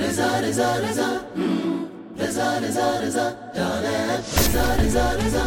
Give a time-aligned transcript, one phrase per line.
[0.00, 1.10] رزا رزا رزا.
[2.20, 3.26] رزا رزا رزا.
[3.54, 5.44] رزا رزا رزا.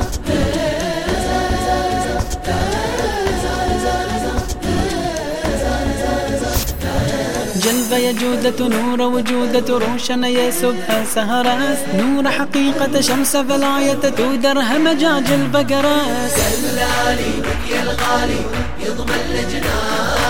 [7.64, 16.36] جلبة يا جودة نور وجودة روشن يسبها سهرس نور حقيقة شمس فلاية تودر همجاج البقرس
[16.36, 17.34] كلا علي
[17.72, 18.42] يا الغالي
[18.86, 20.21] يضمن الجنان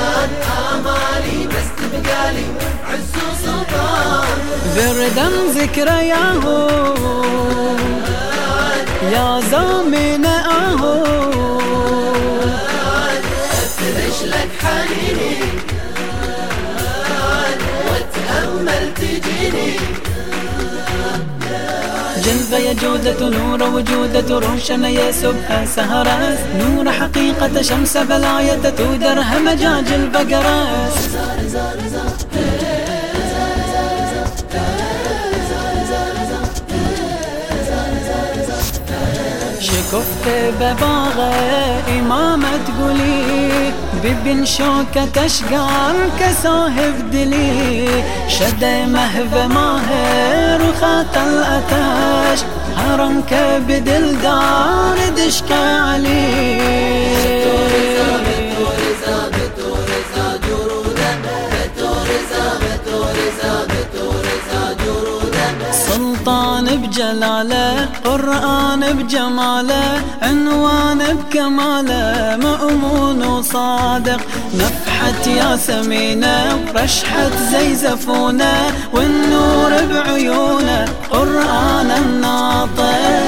[1.92, 2.46] تبقالي
[2.90, 4.38] عز وسلطان
[4.76, 6.44] بردم ذكرياه
[9.14, 11.04] يا زامن أهو.
[13.52, 15.21] افترش لك حنيني
[22.26, 29.88] جلب يا جودة نور وجودة روشن يا سبها سهرس نور حقيقة شمس بلاية تودر همجاج
[29.94, 30.98] البقرس
[39.60, 40.28] شكفت
[40.60, 41.34] بباغة
[42.00, 43.71] إمامة تقولي
[44.04, 47.88] ببن شوكة أشقار كساهب دلي.
[48.28, 52.40] شد مهب ماهر وخات الأتاش.
[52.78, 56.21] هرم كبد الدار دشك علي.
[67.12, 74.22] بجلاله قرآن بجماله عنوان بكماله مأمون وصادق.
[74.54, 76.56] نفحة ياسمينه
[77.52, 78.54] زي زفونه
[78.94, 83.21] والنور بعيونه قرآن الناطق.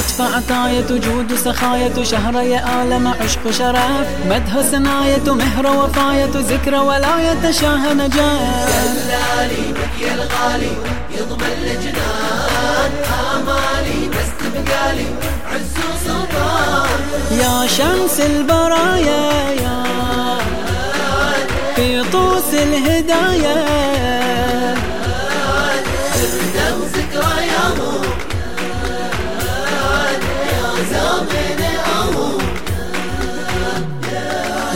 [0.00, 4.06] لطف عطاية جود سخاية شهر يا آلم عشق شرف.
[4.30, 10.72] مدح سناية مهر وفاية ذكر ولاية شاه نجاة دلالي بك يا الغالي
[11.18, 12.92] يضمن لجنان
[13.34, 15.06] آمالي بس تبقالي
[15.52, 17.00] عز وسلطان.
[17.30, 19.84] يا شمس البرايا يا
[21.76, 23.80] في طوس الهدايا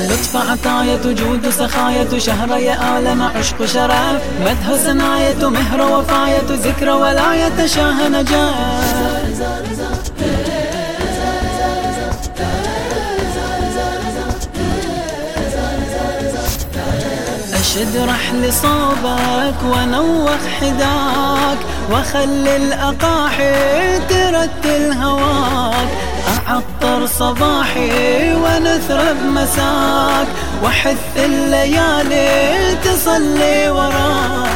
[0.04, 7.66] لطف عطاية جود سخاية شهر يا آلم عشق شرف مدح سناية مهر وفاية ذكر ولاية
[7.66, 8.54] شاه نجاة
[17.54, 21.58] أشد رحل صوبك ونوخ حداك
[21.92, 25.88] وخلي الأقاحي ترتل هواك.
[26.28, 30.26] أعطر صباحي ونثرب مساك
[30.64, 34.53] وحث الليالي تصلي وراك.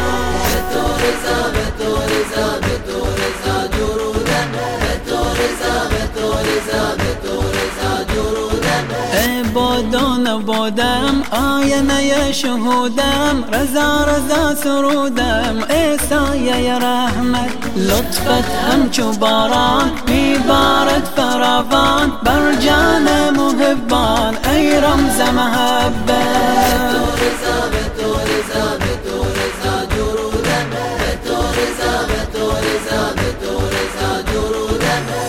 [11.78, 17.46] علينا يا شهودام رزا رزا سرودام إيسايا يا رحمة
[17.76, 26.24] لطفة أمش وباران ببارد فراغان برجانا مهبان أي رمزة مهبة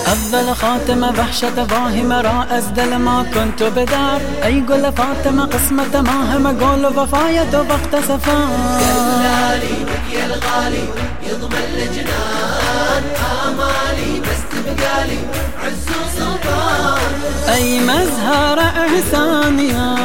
[0.10, 4.22] أفضل خاتمة وحشة فاهمة رأس دل ما كنت بدار.
[4.44, 8.48] أي قول فاطمة قسمة ما هم قول وفاية وقت سفار
[8.80, 10.86] دلالي بك يا الغالي
[11.24, 13.04] يضمن لجنان
[13.46, 15.20] آمالي بس تبقالي
[15.64, 17.12] عز وسلطان
[17.50, 19.96] أي مزهر إحسان يا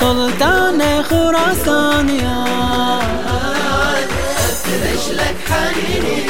[0.00, 2.44] سلطان خراسان يا
[4.38, 6.22] افترش لك حنيني.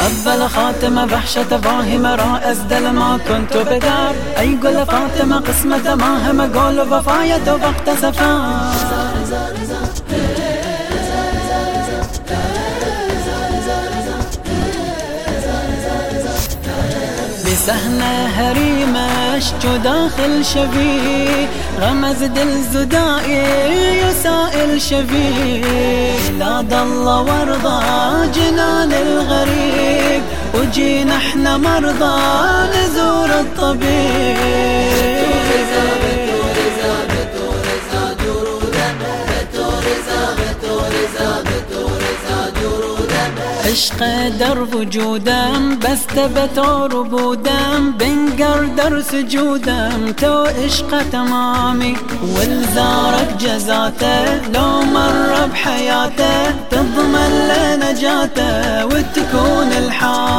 [0.00, 4.14] أفضل خاتمة وحشة فاهمة رأس دل ما كنت بدار.
[4.38, 8.72] أي قول فاطمة قسمة ما هم قول وفاية وقت سفار
[17.46, 21.48] بسهنة هريمش جو داخل شبي
[21.80, 24.01] غمز دل زدائي.
[24.78, 25.60] شبي
[26.38, 27.80] لا ضل وارضى
[28.34, 30.22] جنان الغريب
[30.54, 32.20] وجينا إحنا مرضى
[32.74, 34.72] نزور الطبيب.
[43.72, 51.96] عشق درب وجودم بس تبتور وبودم بنقر در سجودم تو عشق تمامي
[52.36, 60.31] والزارك جزاته لو مر بحياته تضمن له نجاته وتكون الحامي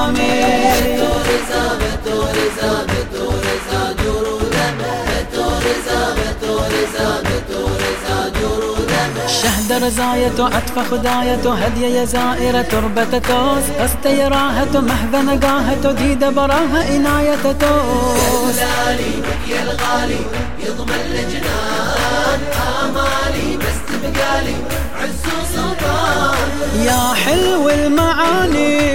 [9.84, 13.64] رزاية عطف خداية هدي زائرة تربة توس.
[13.80, 18.60] قست يراهة مهذا نقاهة ديد براها إناية توس.
[18.60, 19.14] هلالي
[19.48, 20.24] يا الغالي
[20.66, 22.40] يضمن لجنان
[22.82, 24.56] آمالي بس تبقالي
[25.02, 26.48] عز وسلطان
[26.86, 28.93] يا حلو المعاني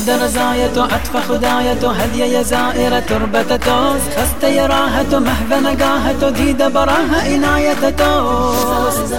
[0.00, 4.00] شهد رزاية عطف خداية هدي زائرة تربة توس.
[4.16, 9.12] خست يراهة مهذا نقاهة ديد براها إناية توس.